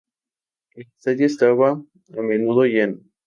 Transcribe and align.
El 0.73 0.87
estadio 0.95 1.27
estaba 1.27 1.73
a 2.17 2.21
menudo 2.23 2.63
lleno. 2.63 3.01